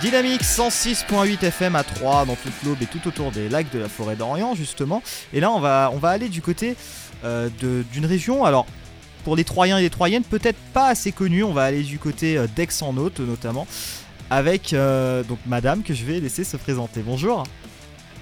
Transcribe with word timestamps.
Dynamique 0.00 0.40
106.8 0.40 1.44
FM 1.44 1.76
à 1.76 1.84
3 1.84 2.24
dans 2.24 2.34
toute 2.34 2.54
l'aube 2.64 2.80
et 2.80 2.86
tout 2.86 3.06
autour 3.06 3.32
des 3.32 3.50
lacs 3.50 3.70
de 3.70 3.78
la 3.78 3.88
forêt 3.88 4.16
d'Orient 4.16 4.54
justement. 4.54 5.02
Et 5.34 5.40
là 5.40 5.50
on 5.50 5.60
va, 5.60 5.90
on 5.92 5.98
va 5.98 6.08
aller 6.08 6.30
du 6.30 6.40
côté 6.40 6.74
euh, 7.22 7.50
d'une 7.60 8.06
région, 8.06 8.46
alors 8.46 8.64
pour 9.24 9.36
les 9.36 9.44
Troyens 9.44 9.76
et 9.76 9.82
les 9.82 9.90
Troyennes 9.90 10.24
peut-être 10.24 10.58
pas 10.72 10.86
assez 10.86 11.12
connue, 11.12 11.44
on 11.44 11.52
va 11.52 11.64
aller 11.64 11.82
du 11.82 11.98
côté 11.98 12.38
euh, 12.38 12.46
d'Aix-en-Othe 12.46 13.20
notamment, 13.20 13.66
avec 14.30 14.72
euh, 14.72 15.22
donc 15.22 15.38
madame 15.44 15.82
que 15.82 15.92
je 15.92 16.06
vais 16.06 16.18
laisser 16.18 16.44
se 16.44 16.56
présenter. 16.56 17.02
Bonjour. 17.04 17.44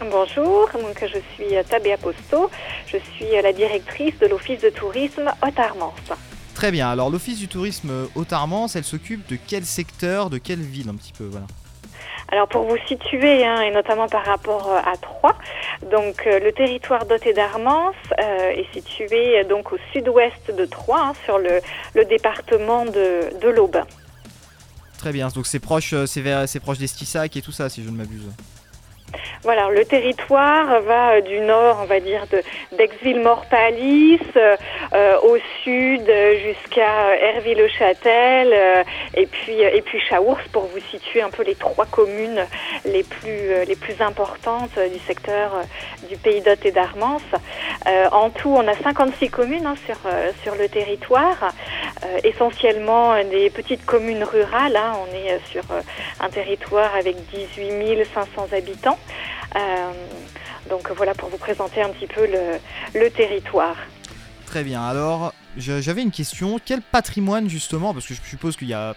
Bonjour, 0.00 0.68
donc 0.72 1.00
je 1.00 1.18
suis 1.34 1.54
Tabea 1.70 1.96
Posto, 1.96 2.50
je 2.88 2.96
suis 3.14 3.40
la 3.40 3.52
directrice 3.52 4.18
de 4.18 4.26
l'Office 4.26 4.62
de 4.62 4.70
tourisme 4.70 5.30
Haute-Armance. 5.46 6.10
Très 6.56 6.72
bien, 6.72 6.90
alors 6.90 7.08
l'Office 7.08 7.38
du 7.38 7.46
tourisme 7.46 8.08
Haute-Armance, 8.16 8.74
elle 8.74 8.82
s'occupe 8.82 9.28
de 9.28 9.38
quel 9.46 9.64
secteur, 9.64 10.28
de 10.28 10.38
quelle 10.38 10.60
ville 10.60 10.88
un 10.88 10.96
petit 10.96 11.12
peu 11.16 11.24
voilà. 11.24 11.46
Alors 12.30 12.46
pour 12.46 12.64
vous 12.64 12.76
situer, 12.86 13.46
hein, 13.46 13.62
et 13.62 13.70
notamment 13.70 14.06
par 14.06 14.24
rapport 14.24 14.68
euh, 14.68 14.78
à 14.84 14.96
Troyes, 14.98 15.34
donc 15.90 16.26
euh, 16.26 16.38
le 16.40 16.52
territoire 16.52 17.06
doté 17.06 17.32
d'Armance 17.32 17.94
euh, 18.20 18.50
est 18.50 18.70
situé 18.74 19.42
donc 19.44 19.72
au 19.72 19.78
sud-ouest 19.92 20.54
de 20.54 20.66
Troyes, 20.66 21.00
hein, 21.00 21.12
sur 21.24 21.38
le, 21.38 22.04
département 22.04 22.84
de, 22.84 23.48
l'Aube. 23.48 23.78
Très 24.98 25.12
bien, 25.12 25.28
donc 25.28 25.46
c'est 25.46 25.58
proche, 25.58 25.94
c'est 26.04 26.60
proche 26.60 26.78
d'Estissac 26.78 27.34
et 27.34 27.40
tout 27.40 27.52
ça, 27.52 27.70
si 27.70 27.82
je 27.82 27.88
ne 27.88 27.96
m'abuse. 27.96 28.26
Voilà, 29.44 29.68
le 29.70 29.84
territoire 29.84 30.80
va 30.82 31.12
euh, 31.12 31.20
du 31.20 31.38
nord, 31.40 31.78
on 31.82 31.84
va 31.84 32.00
dire, 32.00 32.24
d'Aixville-Morpalis, 32.72 34.18
euh, 34.36 34.56
euh, 34.92 35.16
au 35.20 35.38
sud 35.62 36.10
jusqu'à 36.44 37.16
Herville-le-Châtel, 37.16 38.84
et 39.14 39.26
puis 39.26 39.60
et 39.60 39.80
puis 39.82 40.02
pour 40.52 40.64
vous 40.64 40.80
situer 40.90 41.22
un 41.22 41.30
peu 41.30 41.44
les 41.44 41.54
trois 41.54 41.86
communes 41.86 42.44
les 42.84 43.02
plus 43.02 43.64
les 43.66 43.76
plus 43.76 44.00
importantes 44.00 44.78
du 44.92 44.98
secteur 45.06 45.52
du 46.08 46.16
Pays 46.16 46.40
d'Hôte 46.40 46.64
et 46.64 46.72
d'Armance. 46.72 47.22
en 48.12 48.30
tout, 48.30 48.50
on 48.50 48.66
a 48.66 48.74
56 48.74 49.30
communes 49.30 49.66
hein, 49.66 49.76
sur 49.86 49.96
sur 50.42 50.54
le 50.54 50.68
territoire, 50.68 51.52
essentiellement 52.24 53.14
des 53.24 53.50
petites 53.50 53.84
communes 53.84 54.24
rurales. 54.24 54.76
Hein. 54.76 54.94
on 55.02 55.14
est 55.14 55.40
sur 55.50 55.64
un 56.20 56.28
territoire 56.28 56.94
avec 56.94 57.16
18 57.30 58.06
500 58.14 58.48
habitants. 58.52 58.98
Euh, 59.56 59.92
donc 60.68 60.90
voilà 60.90 61.14
pour 61.14 61.28
vous 61.28 61.38
présenter 61.38 61.82
un 61.82 61.90
petit 61.90 62.06
peu 62.06 62.26
le, 62.94 63.10
territoire. 63.10 63.76
Très 64.46 64.64
bien, 64.64 64.82
alors 64.82 65.34
j'avais 65.56 66.02
une 66.02 66.10
question, 66.10 66.58
quel 66.64 66.80
patrimoine 66.80 67.48
justement, 67.48 67.92
parce 67.92 68.06
que 68.06 68.14
je 68.14 68.20
suppose 68.22 68.56
qu'il 68.56 68.68
y 68.68 68.74
a 68.74 68.94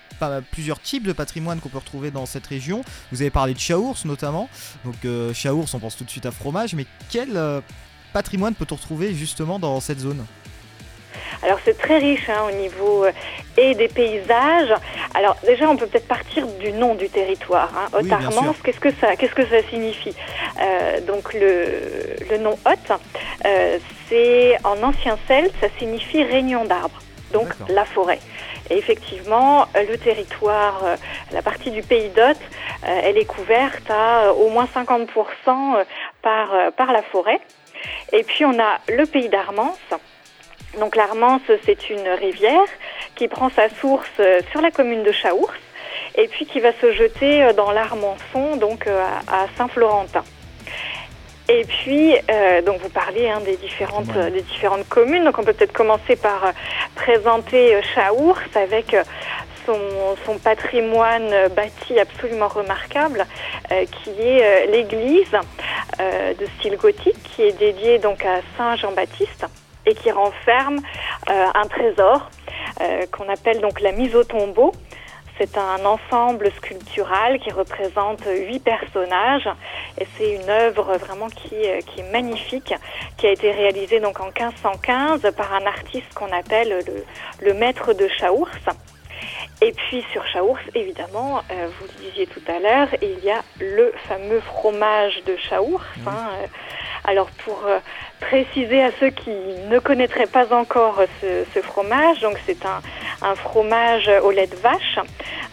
plusieurs 0.51 0.79
types 0.79 1.03
de 1.05 1.13
patrimoine 1.13 1.59
qu'on 1.59 1.69
peut 1.69 1.77
retrouver 1.77 2.11
dans 2.11 2.25
cette 2.25 2.47
région, 2.47 2.83
vous 3.11 3.21
avez 3.21 3.31
parlé 3.31 3.53
de 3.53 3.59
Chaours 3.59 4.05
notamment, 4.05 4.49
donc 4.85 4.95
euh, 5.05 5.33
Chaours 5.33 5.73
on 5.73 5.79
pense 5.79 5.97
tout 5.97 6.03
de 6.03 6.09
suite 6.09 6.25
à 6.25 6.31
fromage, 6.31 6.73
mais 6.73 6.85
quel 7.09 7.35
euh, 7.35 7.61
patrimoine 8.13 8.53
peut-on 8.53 8.75
retrouver 8.75 9.13
justement 9.13 9.59
dans 9.59 9.79
cette 9.79 9.99
zone? 9.99 10.25
Alors 11.43 11.59
c'est 11.65 11.77
très 11.77 11.97
riche 11.97 12.29
hein, 12.29 12.43
au 12.47 12.51
niveau 12.51 13.05
euh, 13.05 13.11
et 13.57 13.73
des 13.73 13.87
paysages. 13.87 14.73
Alors 15.15 15.35
déjà 15.45 15.69
on 15.69 15.75
peut 15.75 15.87
peut-être 15.87 16.07
partir 16.07 16.45
du 16.47 16.71
nom 16.71 16.95
du 16.95 17.09
territoire. 17.09 17.71
Hein. 17.75 17.89
Haute-Armance, 17.97 18.57
qu'est-ce 18.63 18.79
que 18.79 18.91
ça, 18.91 19.15
qu'est-ce 19.15 19.33
que 19.35 19.45
ça 19.45 19.61
signifie? 19.69 20.15
Euh, 20.61 21.01
Donc 21.01 21.33
le, 21.33 21.65
le 22.29 22.37
nom 22.37 22.57
Haute, 22.65 22.99
euh, 23.45 23.77
c'est 24.07 24.57
en 24.63 24.81
ancien 24.83 25.17
celte, 25.27 25.53
ça 25.59 25.67
signifie 25.79 26.23
réunion 26.23 26.65
d'arbres. 26.65 26.99
Donc 27.33 27.47
la 27.69 27.85
forêt. 27.85 28.19
Et 28.69 28.77
effectivement, 28.77 29.65
le 29.73 29.97
territoire, 29.97 30.83
la 31.31 31.41
partie 31.41 31.71
du 31.71 31.81
pays 31.81 32.09
d'Hôte, 32.09 32.39
elle 32.85 33.17
est 33.17 33.25
couverte 33.25 33.89
à 33.89 34.33
au 34.33 34.49
moins 34.49 34.67
50% 34.73 35.07
par, 36.21 36.73
par 36.75 36.91
la 36.91 37.01
forêt. 37.01 37.39
Et 38.11 38.23
puis 38.23 38.45
on 38.45 38.59
a 38.59 38.79
le 38.89 39.05
pays 39.05 39.29
d'Armance, 39.29 39.79
donc 40.79 40.95
l'Armance, 40.95 41.41
c'est 41.65 41.89
une 41.89 42.07
rivière 42.07 42.67
qui 43.15 43.27
prend 43.27 43.49
sa 43.49 43.69
source 43.69 44.07
euh, 44.19 44.39
sur 44.51 44.61
la 44.61 44.71
commune 44.71 45.03
de 45.03 45.11
Chaours 45.11 45.53
et 46.15 46.27
puis 46.27 46.45
qui 46.45 46.59
va 46.59 46.71
se 46.73 46.93
jeter 46.93 47.43
euh, 47.43 47.53
dans 47.53 47.71
l'Armançon, 47.71 48.55
donc 48.55 48.87
euh, 48.87 49.03
à 49.27 49.47
Saint-Florentin. 49.57 50.23
Et 51.49 51.65
puis, 51.65 52.15
donc 52.65 52.79
vous 52.79 52.87
parlez 52.87 53.27
hein, 53.27 53.41
des 53.43 53.57
différentes 53.57 54.13
des 54.13 54.41
différentes 54.41 54.87
communes. 54.87 55.25
Donc 55.25 55.37
on 55.37 55.43
peut 55.43 55.51
peut-être 55.51 55.73
commencer 55.73 56.15
par 56.15 56.53
présenter 56.95 57.77
Chaours 57.93 58.39
avec 58.55 58.95
son, 59.65 59.77
son, 60.25 60.37
patrimoine 60.37 61.49
bâti 61.53 61.99
absolument 61.99 62.47
remarquable, 62.47 63.25
qui 63.67 64.11
est 64.21 64.67
l'église 64.67 65.35
de 65.99 66.45
style 66.57 66.77
gothique, 66.77 67.21
qui 67.35 67.41
est 67.41 67.57
dédiée 67.59 67.97
donc 67.97 68.23
à 68.23 68.39
Saint 68.55 68.77
Jean-Baptiste 68.77 69.47
et 69.85 69.95
qui 69.95 70.11
renferme 70.11 70.79
euh, 71.29 71.45
un 71.53 71.67
trésor 71.67 72.29
euh, 72.81 73.05
qu'on 73.11 73.29
appelle 73.29 73.61
donc 73.61 73.79
la 73.81 73.91
mise 73.91 74.15
au 74.15 74.23
tombeau. 74.23 74.73
C'est 75.37 75.57
un 75.57 75.85
ensemble 75.85 76.51
sculptural 76.57 77.39
qui 77.39 77.51
représente 77.51 78.21
huit 78.25 78.59
personnages 78.59 79.49
et 79.97 80.05
c'est 80.15 80.35
une 80.35 80.49
œuvre 80.49 80.97
vraiment 80.97 81.27
qui, 81.27 81.55
euh, 81.55 81.79
qui, 81.81 82.01
est 82.01 82.11
magnifique, 82.11 82.75
qui 83.17 83.27
a 83.27 83.31
été 83.31 83.51
réalisée 83.51 83.99
donc 83.99 84.19
en 84.19 84.25
1515 84.25 85.31
par 85.35 85.53
un 85.53 85.65
artiste 85.65 86.13
qu'on 86.13 86.31
appelle 86.31 86.83
le, 86.85 87.05
le, 87.47 87.53
maître 87.55 87.93
de 87.93 88.07
Chaours. 88.19 88.49
Et 89.61 89.71
puis 89.71 90.03
sur 90.11 90.23
Chaours, 90.31 90.59
évidemment, 90.75 91.41
vous 91.49 91.85
le 91.85 92.05
disiez 92.05 92.27
tout 92.27 92.41
à 92.47 92.59
l'heure, 92.59 92.87
il 93.01 93.23
y 93.23 93.29
a 93.29 93.41
le 93.59 93.93
fameux 94.07 94.41
fromage 94.41 95.23
de 95.25 95.35
Chaours. 95.49 95.85
Hein, 96.07 96.29
alors 97.03 97.29
pour 97.45 97.63
euh, 97.65 97.79
préciser 98.19 98.83
à 98.83 98.91
ceux 98.99 99.09
qui 99.09 99.31
ne 99.31 99.79
connaîtraient 99.79 100.27
pas 100.27 100.53
encore 100.53 101.01
ce, 101.21 101.61
fromage, 101.61 102.19
donc 102.19 102.37
c'est 102.45 102.65
un, 102.65 103.35
fromage 103.35 104.09
au 104.23 104.31
lait 104.31 104.47
de 104.47 104.55
vache. 104.55 104.99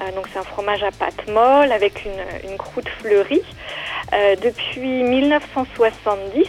Euh, 0.01 0.13
donc 0.13 0.27
c'est 0.33 0.39
un 0.39 0.45
fromage 0.45 0.83
à 0.83 0.91
pâte 0.91 1.27
molle 1.29 1.73
avec 1.73 2.05
une, 2.05 2.57
croûte 2.57 2.89
fleurie. 3.01 3.43
Euh, 4.13 4.37
depuis 4.37 5.03
1970, 5.03 6.47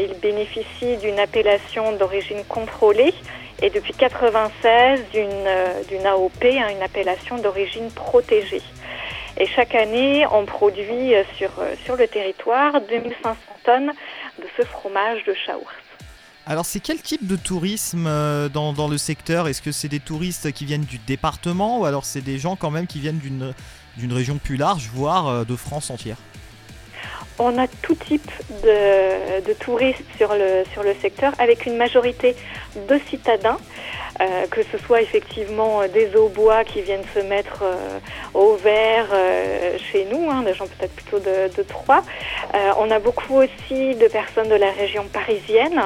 il 0.00 0.14
bénéficie 0.20 0.96
d'une 0.98 1.18
appellation 1.18 1.92
d'origine 1.92 2.44
contrôlée 2.48 3.14
et 3.60 3.70
depuis 3.70 3.92
1996 3.92 5.00
d'une 5.88 6.06
AOP, 6.06 6.44
hein, 6.44 6.68
une 6.70 6.82
appellation 6.82 7.38
d'origine 7.38 7.90
protégée. 7.90 8.62
Et 9.36 9.46
chaque 9.46 9.74
année, 9.74 10.26
on 10.32 10.44
produit 10.46 11.14
sur, 11.36 11.50
sur 11.84 11.96
le 11.96 12.08
territoire 12.08 12.80
2500 12.80 13.36
tonnes 13.64 13.92
de 14.38 14.46
ce 14.56 14.62
fromage 14.62 15.24
de 15.24 15.34
Chaours. 15.46 15.72
Alors 16.46 16.64
c'est 16.64 16.80
quel 16.80 17.02
type 17.02 17.26
de 17.26 17.36
tourisme 17.36 18.06
euh, 18.06 18.48
dans, 18.48 18.72
dans, 18.72 18.88
le 18.88 18.96
secteur? 18.96 19.48
Est-ce 19.48 19.60
que 19.60 19.70
c'est 19.70 19.88
des 19.88 20.00
touristes 20.00 20.50
qui 20.52 20.64
viennent 20.64 20.84
du 20.84 20.96
département 20.98 21.80
ou 21.80 21.84
alors 21.84 22.06
c'est 22.06 22.22
des 22.22 22.38
gens 22.38 22.56
quand 22.56 22.70
même 22.70 22.86
qui 22.86 23.00
viennent 23.00 23.18
d'une, 23.18 23.52
d'une 23.98 24.12
région 24.14 24.38
plus 24.38 24.56
large, 24.56 24.88
voire 24.92 25.28
euh, 25.28 25.44
de 25.44 25.56
France 25.56 25.90
entière? 25.90 26.16
On 27.38 27.58
a 27.58 27.68
tout 27.68 27.94
type 27.94 28.30
de, 28.64 29.46
de, 29.46 29.52
touristes 29.52 30.02
sur 30.16 30.32
le, 30.34 30.64
sur 30.72 30.82
le 30.82 30.94
secteur, 30.94 31.34
avec 31.38 31.66
une 31.66 31.76
majorité 31.76 32.34
de 32.88 32.98
citadins 33.10 33.58
euh, 34.20 34.46
que 34.50 34.62
ce 34.64 34.78
soit 34.78 35.00
effectivement 35.00 35.82
euh, 35.82 35.86
des 35.86 36.06
bois 36.34 36.64
qui 36.64 36.82
viennent 36.82 37.06
se 37.14 37.20
mettre 37.20 37.62
euh, 37.62 38.00
au 38.34 38.56
vert 38.56 39.06
chez 39.78 40.06
nous, 40.06 40.28
hein, 40.28 40.42
des 40.42 40.54
gens 40.54 40.66
peut-être 40.66 40.94
plutôt 40.94 41.20
de, 41.20 41.54
de 41.56 41.62
Troyes. 41.62 42.02
on 42.78 42.90
a 42.90 42.98
beaucoup 42.98 43.36
aussi 43.36 43.94
de 43.94 44.08
personnes 44.08 44.48
de 44.48 44.54
la 44.56 44.70
région 44.72 45.04
parisienne 45.04 45.80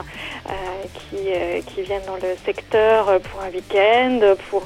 qui, 0.95 1.31
qui 1.67 1.83
viennent 1.83 2.05
dans 2.07 2.17
le 2.17 2.35
secteur 2.45 3.21
pour 3.21 3.41
un 3.43 3.51
week-end, 3.51 4.35
pour, 4.51 4.65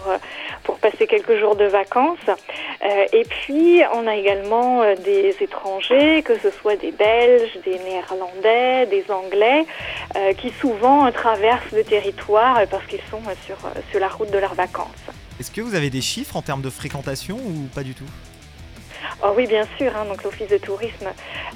pour 0.62 0.78
passer 0.78 1.06
quelques 1.06 1.36
jours 1.38 1.56
de 1.56 1.64
vacances. 1.64 2.30
et 3.12 3.24
puis, 3.24 3.82
on 3.94 4.06
a 4.06 4.16
également 4.16 4.82
des 4.94 5.36
étrangers, 5.40 6.22
que 6.22 6.38
ce 6.38 6.50
soit 6.50 6.76
des 6.76 6.92
Belges, 6.92 7.58
des 7.64 7.78
Néerlandais, 7.78 8.86
des 8.86 9.04
Anglais, 9.10 9.64
qui 10.38 10.50
souvent 10.60 11.10
traversent 11.12 11.72
le 11.72 11.84
territoire 11.84 12.60
parce 12.70 12.86
qu'ils 12.86 13.06
sont 13.10 13.22
sur 13.46 13.55
euh, 13.64 13.68
sur, 13.90 14.00
la 14.00 14.08
route 14.08 14.30
de 14.30 14.38
leurs 14.38 14.54
vacances. 14.54 14.88
Est-ce 15.40 15.50
que 15.50 15.60
vous 15.60 15.74
avez 15.74 15.90
des 15.90 16.00
chiffres 16.00 16.36
en 16.36 16.42
termes 16.42 16.62
de 16.62 16.70
fréquentation 16.70 17.36
ou 17.36 17.68
pas 17.74 17.82
du 17.82 17.94
tout? 17.94 18.04
Oh 19.22 19.32
oui, 19.36 19.46
bien 19.46 19.66
sûr. 19.78 19.96
Hein. 19.96 20.04
donc 20.06 20.22
l'Office 20.22 20.48
de 20.48 20.58
tourisme 20.58 21.08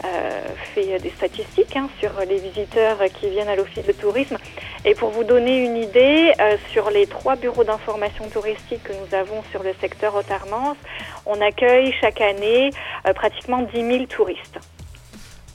euh, 0.05 0.41
fait 0.75 0.99
des 0.99 1.11
statistiques 1.11 1.77
hein, 1.77 1.89
sur 1.99 2.13
les 2.29 2.39
visiteurs 2.39 2.99
qui 3.19 3.29
viennent 3.29 3.49
à 3.49 3.57
l'Office 3.57 3.85
de 3.85 3.93
tourisme. 3.93 4.39
Et 4.85 4.95
pour 4.95 5.11
vous 5.11 5.25
donner 5.25 5.65
une 5.65 5.77
idée, 5.77 6.33
euh, 6.41 6.57
sur 6.73 6.91
les 6.91 7.07
trois 7.07 7.37
bureaux 7.37 7.65
d'information 7.65 8.29
touristique 8.29 8.83
que 8.85 8.93
nous 8.93 9.15
avons 9.15 9.43
sur 9.51 9.63
le 9.63 9.75
secteur 9.81 10.15
Haute-Armance, 10.15 10.79
on 11.27 11.41
accueille 11.41 11.95
chaque 12.01 12.21
année 12.21 12.71
pratiquement 13.15 13.63
10 13.63 13.77
000 13.77 14.05
touristes. 14.07 14.59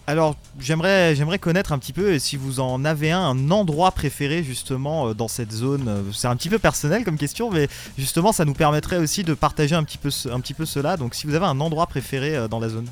Alors, 0.07 0.35
j'aimerais, 0.59 1.15
j'aimerais 1.15 1.39
connaître 1.39 1.73
un 1.73 1.79
petit 1.79 1.93
peu 1.93 2.19
si 2.19 2.37
vous 2.37 2.59
en 2.59 2.85
avez 2.85 3.09
un, 3.09 3.21
un 3.21 3.49
endroit 3.49 3.89
préféré 3.89 4.43
justement 4.43 5.07
euh, 5.07 5.13
dans 5.15 5.27
cette 5.27 5.51
zone. 5.51 5.87
Euh, 5.87 6.11
c'est 6.13 6.27
un 6.27 6.35
petit 6.35 6.49
peu 6.49 6.59
personnel 6.59 7.03
comme 7.03 7.17
question, 7.17 7.49
mais 7.49 7.67
justement, 7.97 8.31
ça 8.31 8.45
nous 8.45 8.53
permettrait 8.53 8.97
aussi 8.97 9.23
de 9.23 9.33
partager 9.33 9.73
un 9.73 9.83
petit 9.83 9.97
peu, 9.97 10.09
un 10.31 10.39
petit 10.41 10.53
peu 10.53 10.65
cela. 10.65 10.95
Donc, 10.95 11.15
si 11.15 11.25
vous 11.25 11.33
avez 11.33 11.47
un 11.47 11.59
endroit 11.59 11.87
préféré 11.87 12.35
euh, 12.35 12.47
dans 12.47 12.59
la 12.59 12.69
zone. 12.69 12.85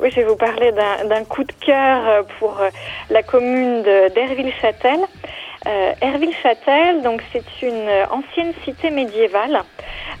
Oui, 0.00 0.10
je 0.10 0.16
vais 0.16 0.24
vous 0.24 0.36
parler 0.36 0.72
d'un 0.72 1.24
coup 1.24 1.44
de 1.44 1.52
cœur 1.60 2.24
pour 2.38 2.58
la 3.10 3.22
commune 3.22 3.82
d'Herville-Châtel. 3.82 4.98
Herville-Châtel, 5.66 7.02
donc 7.02 7.22
c'est 7.34 7.44
une 7.60 7.86
ancienne 8.10 8.54
cité 8.64 8.88
médiévale 8.88 9.62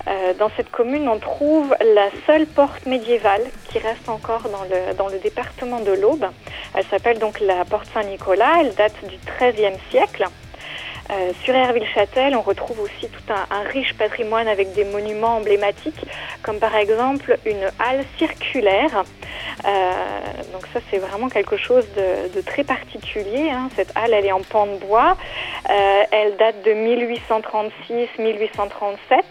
euh, 0.08 0.34
dans 0.34 0.50
cette 0.56 0.70
commune, 0.70 1.08
on 1.08 1.18
trouve 1.18 1.74
la 1.94 2.08
seule 2.26 2.46
porte 2.46 2.86
médiévale 2.86 3.42
qui 3.68 3.78
reste 3.78 4.08
encore 4.08 4.42
dans 4.48 4.64
le, 4.64 4.94
dans 4.94 5.08
le 5.08 5.18
département 5.18 5.80
de 5.80 5.92
l'Aube. 5.92 6.26
Elle 6.74 6.84
s'appelle 6.86 7.18
donc 7.18 7.40
la 7.40 7.64
porte 7.64 7.86
Saint-Nicolas. 7.92 8.60
Elle 8.60 8.74
date 8.74 8.94
du 9.04 9.16
XIIIe 9.38 9.76
siècle. 9.90 10.26
Euh, 11.10 11.32
sur 11.44 11.54
Herville-Châtel, 11.54 12.36
on 12.36 12.40
retrouve 12.40 12.80
aussi 12.80 13.08
tout 13.08 13.32
un, 13.32 13.62
riche 13.68 13.94
patrimoine 13.94 14.46
avec 14.46 14.72
des 14.74 14.84
monuments 14.84 15.38
emblématiques, 15.38 16.04
comme 16.42 16.58
par 16.58 16.76
exemple 16.76 17.36
une 17.44 17.68
halle 17.80 18.04
circulaire. 18.16 19.04
Euh, 19.64 20.20
donc 20.52 20.66
ça, 20.72 20.80
c'est 20.90 20.98
vraiment 20.98 21.28
quelque 21.28 21.56
chose 21.56 21.86
de, 21.96 22.40
très 22.42 22.64
particulier. 22.64 23.50
Hein. 23.50 23.68
Cette 23.76 23.92
halle, 23.94 24.14
elle 24.14 24.26
est 24.26 24.32
en 24.32 24.42
pan 24.42 24.66
de 24.66 24.76
bois. 24.76 25.16
elle 25.68 26.36
date 26.36 26.62
de 26.64 26.72
1836-1837. 28.18 29.22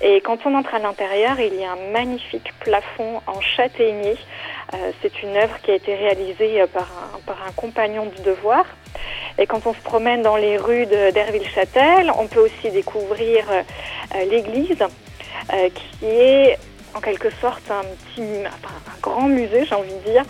Et 0.00 0.20
quand 0.20 0.46
on 0.46 0.54
entre 0.54 0.74
à 0.74 0.78
l'intérieur, 0.78 1.40
il 1.40 1.54
y 1.54 1.64
a 1.64 1.72
un 1.72 1.92
magnifique 1.92 2.52
plafond 2.60 3.20
en 3.26 3.40
châtaignier. 3.40 4.16
Euh, 4.74 4.92
c'est 5.00 5.22
une 5.22 5.36
œuvre 5.36 5.58
qui 5.62 5.70
a 5.70 5.74
été 5.74 5.94
réalisée 5.94 6.60
euh, 6.60 6.66
par 6.66 6.88
un, 7.46 7.52
compagnon 7.52 8.06
du 8.06 8.22
devoir. 8.22 8.64
Et 9.38 9.46
quand 9.46 9.66
on 9.66 9.72
se 9.72 9.80
promène 9.80 10.22
dans 10.22 10.36
les 10.36 10.56
rues 10.56 10.86
d'Herville-Châtel, 10.86 12.12
on 12.18 12.26
peut 12.26 12.40
aussi 12.40 12.70
découvrir 12.70 13.44
euh, 13.50 13.62
l'église, 14.30 14.84
qui 15.74 16.06
est 16.06 16.58
en 16.94 17.00
quelque 17.00 17.30
sorte 17.40 17.70
un 17.70 17.82
petit, 17.82 18.44
un 18.44 19.00
grand 19.00 19.28
musée, 19.28 19.64
j'ai 19.64 19.74
envie 19.74 19.92
de 19.92 20.10
dire, 20.10 20.24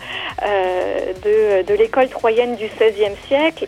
de, 1.23 1.63
de 1.63 1.73
l'école 1.73 2.09
troyenne 2.09 2.55
du 2.55 2.65
XVIe 2.65 3.15
siècle, 3.27 3.65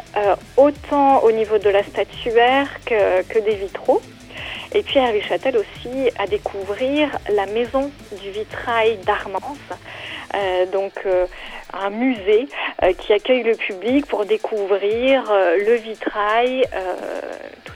autant 0.58 1.24
au 1.24 1.32
niveau 1.32 1.58
de 1.58 1.70
la 1.70 1.84
statuaire 1.84 2.68
que, 2.86 3.24
que 3.24 3.40
des 3.40 3.56
vitraux. 3.56 4.02
Et 4.74 4.84
puis 4.84 5.00
Hervé 5.00 5.22
Châtel 5.22 5.58
aussi 5.58 6.10
à 6.18 6.28
découvrir 6.28 7.10
la 7.30 7.46
maison 7.46 7.92
du 8.22 8.32
vitrail 8.32 8.98
d'Armance, 9.06 9.58
euh, 10.34 10.66
donc 10.68 10.94
euh, 11.06 11.26
un 11.74 11.90
musée 11.90 12.48
euh, 12.82 12.94
qui 12.94 13.12
accueille 13.12 13.44
le 13.44 13.56
public 13.56 14.06
pour 14.06 14.26
découvrir 14.26 15.30
le 15.58 15.74
vitrail, 15.76 16.64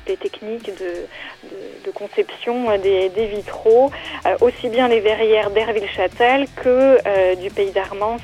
les 0.08 0.18
techniques 0.18 0.72
de, 0.78 1.92
conception 1.92 2.78
des, 2.78 3.10
vitraux, 3.28 3.92
aussi 4.42 4.70
bien 4.70 4.88
les 4.88 5.00
verrières 5.00 5.50
d'Herville-Châtel 5.52 6.48
que 6.56 7.36
du 7.36 7.50
pays 7.50 7.72
d'Armance 7.72 8.22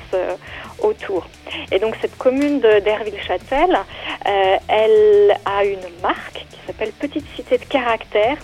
autour. 0.80 1.28
Et 1.70 1.78
donc 1.78 1.96
cette 2.00 2.16
commune 2.18 2.60
d'Herville-Châtel, 2.60 3.78
elle 4.24 5.38
a 5.44 5.64
une 5.64 5.88
marque 6.02 6.44
qui 6.50 6.66
s'appelle 6.66 6.92
Petite 6.92 7.26
Cité 7.34 7.58
de 7.58 7.64
Caractère. 7.64 8.36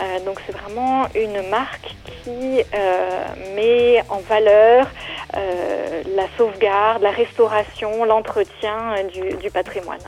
Euh, 0.00 0.20
donc 0.24 0.40
c'est 0.46 0.52
vraiment 0.52 1.06
une 1.14 1.48
marque 1.48 1.94
qui 2.22 2.62
euh, 2.74 3.24
met 3.54 4.02
en 4.08 4.18
valeur 4.20 4.88
euh, 5.36 6.02
la 6.16 6.24
sauvegarde, 6.36 7.02
la 7.02 7.10
restauration, 7.10 8.04
l'entretien 8.04 8.94
du, 9.40 9.50
patrimoine. 9.50 10.00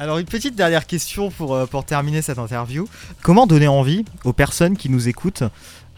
Alors 0.00 0.16
une 0.16 0.24
petite 0.24 0.54
dernière 0.54 0.86
question 0.86 1.28
pour, 1.30 1.68
pour 1.68 1.84
terminer 1.84 2.22
cette 2.22 2.38
interview. 2.38 2.88
Comment 3.22 3.46
donner 3.46 3.68
envie 3.68 4.06
aux 4.24 4.32
personnes 4.32 4.78
qui 4.78 4.88
nous 4.88 5.08
écoutent 5.08 5.42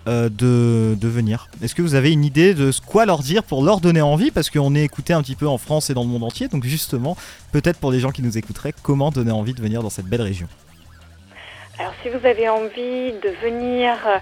de, 0.07 0.29
de, 0.29 1.09
venir? 1.09 1.47
Est-ce 1.63 1.77
que 1.77 1.83
vous 1.83 1.95
avez 1.95 2.11
une 2.11 2.25
idée 2.25 2.53
de 2.53 2.73
quoi 2.85 3.07
leur 3.07 3.21
dire 3.21 3.45
pour 3.45 3.63
leur 3.63 3.81
donner 3.81 4.03
envie? 4.03 4.33
Parce 4.33 4.51
qu'on 4.51 4.75
est 4.75 4.83
écouté 4.83 5.13
un 5.13 5.23
petit 5.23 5.37
peu 5.37 5.47
en 5.47 5.57
France 5.57 5.89
et 5.89 5.95
dans 5.95 6.03
le 6.03 6.09
monde 6.09 6.25
entier. 6.25 6.49
Donc 6.49 6.65
justement, 6.65 7.17
peut-être 7.53 7.79
pour 7.79 7.93
les 7.93 8.01
gens 8.01 8.11
qui 8.11 8.23
nous 8.23 8.37
écouteraient, 8.37 8.75
comment 8.83 9.13
donner 9.13 9.31
envie 9.31 9.55
de 9.55 9.63
venir 9.63 9.85
dans 9.85 9.91
cette 9.91 10.07
belle 10.07 10.23
région? 10.23 10.49
Alors 11.79 11.95
si 12.03 12.11
vous 12.11 12.27
avez 12.27 12.49
envie 12.49 13.13
de 13.13 13.31
venir 13.43 13.95
euh, 14.07 14.19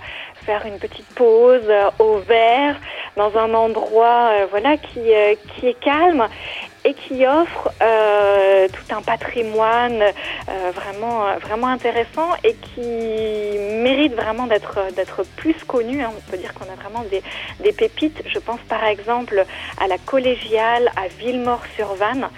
faire 0.47 0.65
une 0.67 0.79
petite 0.79 1.07
pause 1.15 1.61
euh, 1.69 1.91
au 1.99 2.19
vert 2.19 2.77
dans 3.17 3.37
un 3.37 3.53
endroit 3.55 4.31
euh, 4.33 4.47
voilà 4.51 4.77
qui 4.77 5.01
est 5.01 5.81
calme 5.81 6.29
et 6.85 6.95
qui 6.95 7.27
offre 7.27 7.71
tout 8.73 8.95
un 8.95 9.03
patrimoine 9.03 10.03
vraiment 10.75 11.37
vraiment 11.39 11.69
intéressant 11.69 12.29
et 12.45 12.55
qui 12.55 12.81
mérite 13.83 14.15
vraiment 14.15 14.47
d'être 14.47 14.93
d'être 14.95 15.25
plus 15.37 15.57
connu. 15.67 16.03
Hein. 16.03 16.11
On 16.17 16.31
peut 16.31 16.39
dire 16.39 16.55
qu'on 16.55 16.65
a 16.65 16.77
vraiment 16.77 17.05
des, 17.11 17.23
des 17.61 17.73
pépites. 17.73 18.23
Je 18.27 18.39
pense 18.39 18.61
par 18.69 18.85
exemple 18.85 19.45
à 19.79 19.87
la 19.89 19.99
collégiale 19.99 20.91
à 20.97 21.09
Villemort-sur-Vanne 21.09 22.29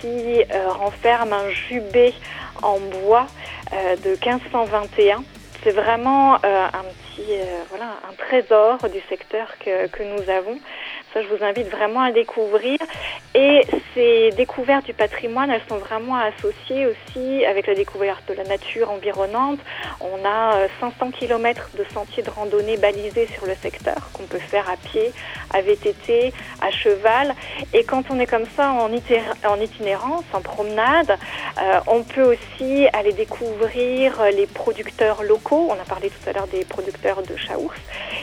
qui 0.00 0.42
renferme 0.68 1.32
un 1.32 1.50
jubé 1.50 2.14
en 2.62 2.78
bois 2.78 3.26
euh, 3.72 3.96
de 3.96 4.10
1521. 4.10 5.24
C'est 5.62 5.72
vraiment 5.72 6.34
euh, 6.34 6.66
un 6.66 6.84
petit, 6.84 7.32
euh, 7.32 7.62
voilà, 7.70 7.96
un 8.08 8.14
trésor 8.14 8.78
du 8.88 9.00
secteur 9.08 9.48
que, 9.58 9.88
que 9.88 10.02
nous 10.02 10.30
avons 10.30 10.58
je 11.22 11.34
vous 11.34 11.44
invite 11.44 11.68
vraiment 11.68 12.00
à 12.00 12.12
découvrir. 12.12 12.78
Et 13.34 13.66
ces 13.94 14.30
découvertes 14.30 14.86
du 14.86 14.94
patrimoine, 14.94 15.50
elles 15.50 15.62
sont 15.68 15.76
vraiment 15.76 16.16
associées 16.16 16.86
aussi 16.86 17.44
avec 17.44 17.66
la 17.66 17.74
découverte 17.74 18.26
de 18.28 18.34
la 18.34 18.44
nature 18.44 18.90
environnante. 18.90 19.58
On 20.00 20.24
a 20.24 20.66
500 20.80 20.94
euh, 21.00 21.10
km 21.10 21.70
de 21.76 21.84
sentiers 21.92 22.22
de 22.22 22.30
randonnée 22.30 22.76
balisés 22.76 23.26
sur 23.26 23.46
le 23.46 23.54
secteur 23.54 24.10
qu'on 24.12 24.24
peut 24.24 24.38
faire 24.38 24.68
à 24.70 24.76
pied, 24.76 25.12
à 25.52 25.60
VTT, 25.60 26.32
à 26.62 26.70
cheval. 26.70 27.34
Et 27.74 27.84
quand 27.84 28.04
on 28.10 28.18
est 28.20 28.26
comme 28.26 28.46
ça 28.56 28.70
en, 28.72 28.90
itinérance, 29.60 30.24
en 30.32 30.40
promenade, 30.40 31.18
euh, 31.60 31.80
on 31.86 32.02
peut 32.02 32.34
aussi 32.34 32.88
aller 32.92 33.12
découvrir 33.12 34.22
les 34.34 34.46
producteurs 34.46 35.22
locaux. 35.22 35.68
On 35.70 35.80
a 35.80 35.84
parlé 35.86 36.10
tout 36.10 36.30
à 36.30 36.32
l'heure 36.32 36.48
des 36.48 36.64
producteurs 36.64 37.22
de 37.22 37.34
chaours. 37.36 37.74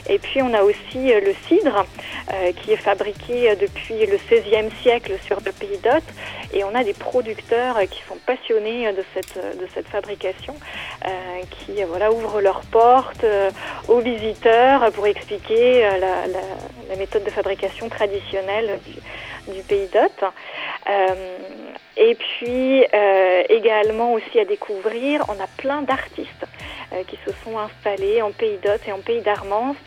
Et 0.10 0.18
puis 0.18 0.42
on 0.42 0.54
a 0.54 0.64
aussi 0.64 1.14
euh, 1.14 1.22
le 1.22 1.36
cidre 1.48 1.86
qui 2.64 2.72
est 2.72 2.83
fabriqué 2.84 3.50
euh, 3.50 3.56
depuis 3.56 4.06
le 4.06 4.18
XVIe 4.18 4.70
siècle 4.82 5.14
sur 5.26 5.38
le 5.46 5.52
pays 5.52 5.78
d'Hôte 5.78 6.04
et 6.54 6.64
on 6.64 6.76
a 6.76 6.84
des 6.84 6.94
producteurs 6.94 7.78
euh, 7.78 7.86
qui 7.86 8.02
sont 8.04 8.18
passionnés 8.26 8.88
euh, 8.88 8.92
de 8.92 9.04
cette, 9.14 9.38
de 9.58 9.68
cette 9.74 9.88
fabrication 9.88 10.56
qui 11.52 11.84
voilà, 11.84 12.12
ouvrent 12.12 12.42
leurs 12.42 12.62
portes 12.62 13.26
aux 13.88 14.00
visiteurs 14.00 14.92
pour 14.92 15.06
expliquer 15.08 15.82
la, 16.00 16.96
méthode 16.96 17.24
de 17.24 17.30
fabrication 17.30 17.90
traditionnelle 17.90 18.80
du, 19.48 19.62
pays 19.64 19.88
d'Hôte. 19.88 20.24
et 21.98 22.16
puis 22.16 22.86
également 23.50 24.14
aussi 24.14 24.40
à 24.40 24.46
découvrir, 24.46 25.26
on 25.28 25.44
a 25.44 25.48
plein 25.58 25.82
d'artistes 25.82 26.46
qui 27.08 27.18
se 27.26 27.32
sont 27.44 27.58
installés 27.58 28.22
en 28.22 28.32
pays 28.32 28.58
d'Hôte 28.64 28.82
et 28.88 28.92
en 28.92 29.00
pays 29.00 29.22
d'Armance, 29.22 29.78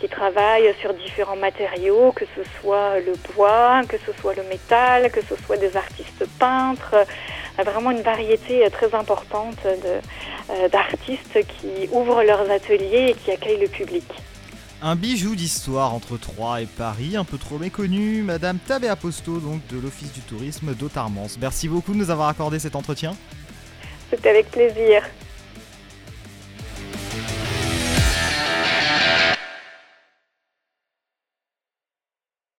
qui 0.00 0.08
travaillent 0.08 0.74
sur 0.80 0.92
différents 0.94 1.36
matériaux, 1.36 2.12
que 2.12 2.24
ce 2.36 2.42
soit 2.60 3.00
le 3.00 3.12
bois, 3.34 3.82
que 3.88 3.96
ce 4.04 4.12
soit 4.20 4.34
le 4.34 4.42
métal, 4.44 5.10
que 5.10 5.20
ce 5.22 5.36
soit 5.36 5.56
des 5.56 5.76
artistes 5.76 6.24
peintres, 6.38 6.94
euh, 6.94 7.62
vraiment 7.62 7.90
une 7.90 8.02
variété 8.02 8.64
euh, 8.64 8.70
très 8.70 8.94
importante 8.94 9.58
d'artistes 10.72 11.40
qui 11.46 11.88
ouvrent 11.92 12.22
leurs 12.22 12.50
ateliers 12.50 13.10
et 13.10 13.14
qui 13.14 13.30
accueillent 13.30 13.60
le 13.60 13.68
public. 13.68 14.04
Un 14.80 14.94
bijou 14.94 15.34
d'histoire 15.34 15.92
entre 15.92 16.16
Troyes 16.16 16.62
et 16.62 16.66
Paris, 16.66 17.16
un 17.16 17.24
peu 17.24 17.36
trop 17.36 17.58
méconnu, 17.58 18.22
Madame 18.22 18.58
Tabé 18.58 18.86
Aposto, 18.86 19.40
donc 19.40 19.66
de 19.66 19.78
l'Office 19.78 20.12
du 20.12 20.20
tourisme 20.20 20.72
d'Autarmance. 20.72 21.36
Merci 21.40 21.68
beaucoup 21.68 21.92
de 21.92 21.98
nous 21.98 22.10
avoir 22.10 22.28
accordé 22.28 22.60
cet 22.60 22.76
entretien. 22.76 23.16
C'était 24.10 24.30
avec 24.30 24.52
plaisir. 24.52 25.02